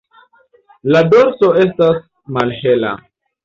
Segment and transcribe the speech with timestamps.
[0.95, 2.03] La dorso estas
[2.39, 2.99] malhela.